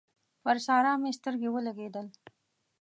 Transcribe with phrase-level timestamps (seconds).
[0.43, 2.07] پر سارا مې سترګې ولګېدل